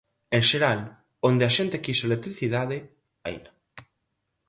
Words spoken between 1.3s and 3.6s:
a xente quixo electricidade, haina.